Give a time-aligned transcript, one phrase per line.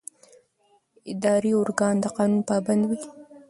[1.11, 2.99] اداري ارګان د قانون پابند دی.